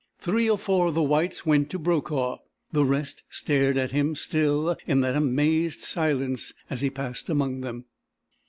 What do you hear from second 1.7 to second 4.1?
Brokaw. The rest stared at